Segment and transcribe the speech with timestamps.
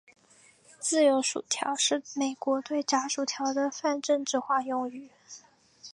[0.79, 5.11] 自由薯条是美国对炸薯条的泛政治化用语。